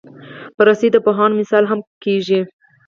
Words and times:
رسۍ 0.67 0.89
د 0.93 0.97
پوهانو 1.05 1.37
مثال 1.41 1.63
هم 1.71 1.79
کېږي. 2.03 2.39